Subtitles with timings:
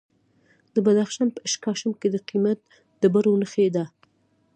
[0.73, 2.67] د بدخشان په اشکاشم کې د قیمتي
[3.01, 3.85] ډبرو نښې دي.